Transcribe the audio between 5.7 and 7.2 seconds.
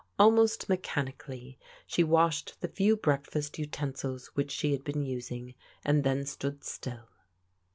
and then stood still.